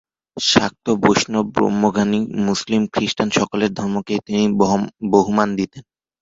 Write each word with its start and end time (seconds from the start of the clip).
শাক্ত, 0.37 0.85
বৈষ্ণব, 1.03 1.45
ব্রহ্মজ্ঞানী, 1.55 2.19
মুসলমান, 2.47 2.83
খ্রীষ্টান 2.93 3.29
সকলের 3.37 3.71
ধর্মকেই 3.79 4.19
তিনি 4.27 4.43
বহুমান 5.13 5.49
দিতেন। 5.59 5.83